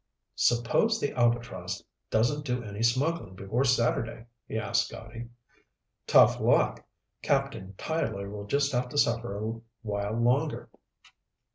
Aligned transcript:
"Suppose 0.33 0.99
the 0.99 1.13
Albatross 1.13 1.83
doesn't 2.09 2.43
do 2.43 2.63
any 2.63 2.81
smuggling 2.81 3.35
before 3.35 3.63
Saturday?" 3.63 4.25
he 4.47 4.57
asked 4.57 4.87
Scotty. 4.87 5.29
"Tough 6.07 6.39
luck. 6.39 6.83
Captain 7.21 7.75
Tyler 7.77 8.27
will 8.27 8.47
just 8.47 8.71
have 8.71 8.89
to 8.89 8.97
suffer 8.97 9.37
a 9.37 9.61
while 9.83 10.19
longer. 10.19 10.71